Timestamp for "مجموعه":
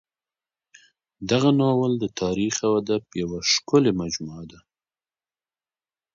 4.01-4.45